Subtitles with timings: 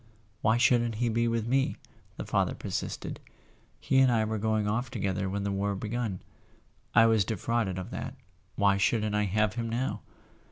[0.41, 1.75] "Why shouldn't he be with me?"
[2.17, 3.17] the father per¬ sisted.
[3.79, 6.21] "He and I were going off together when the war begun.
[6.95, 10.01] I was defrauded of that—why shouldn't I have him now?"